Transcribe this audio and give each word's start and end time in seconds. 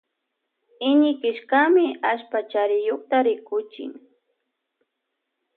Iñikillkami 0.89 1.85
allpa 2.11 2.39
chariyukta 2.51 3.17
rikuchin. 3.25 3.91